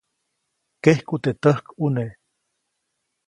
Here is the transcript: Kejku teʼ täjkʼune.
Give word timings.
Kejku 0.83 1.15
teʼ 1.23 1.37
täjkʼune. 1.41 2.05